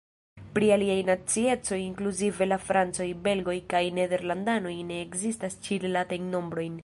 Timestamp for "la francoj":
2.47-3.07